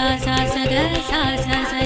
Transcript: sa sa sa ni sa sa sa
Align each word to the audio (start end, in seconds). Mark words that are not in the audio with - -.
sa 0.00 0.16
sa 0.16 0.36
sa 0.48 0.62
ni 0.64 1.00
sa 1.04 1.20
sa 1.36 1.56
sa 1.68 1.79